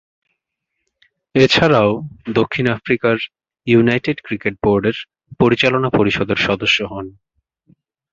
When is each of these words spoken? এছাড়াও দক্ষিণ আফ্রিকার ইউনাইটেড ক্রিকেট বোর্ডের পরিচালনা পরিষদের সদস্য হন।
এছাড়াও 1.35 1.91
দক্ষিণ 2.33 2.65
আফ্রিকার 2.69 3.15
ইউনাইটেড 3.67 4.17
ক্রিকেট 4.23 4.55
বোর্ডের 4.63 4.97
পরিচালনা 5.39 5.89
পরিষদের 5.89 6.39
সদস্য 6.47 6.77
হন। 6.83 7.05